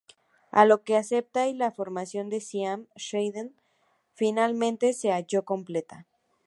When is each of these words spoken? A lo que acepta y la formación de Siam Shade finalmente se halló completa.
A 0.51 0.65
lo 0.65 0.81
que 0.83 0.97
acepta 0.97 1.47
y 1.47 1.53
la 1.53 1.69
formación 1.69 2.27
de 2.31 2.41
Siam 2.41 2.87
Shade 2.95 3.51
finalmente 4.15 4.93
se 4.93 5.11
halló 5.11 5.45
completa. 5.45 6.07